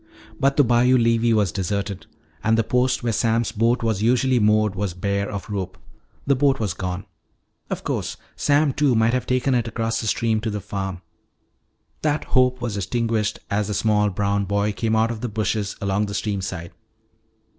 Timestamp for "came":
14.71-14.95